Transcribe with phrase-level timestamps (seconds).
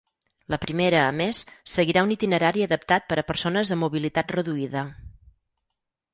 [0.51, 1.41] La primera, a més,
[1.73, 4.87] seguirà un itinerari adaptat per a persones amb mobilitat reduïda.